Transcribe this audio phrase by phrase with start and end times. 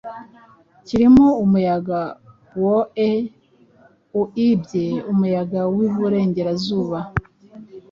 [0.87, 1.99] kirimo umuyaga
[2.63, 3.05] woe,
[4.21, 6.97] uibye umuyaga wiburengerazuba,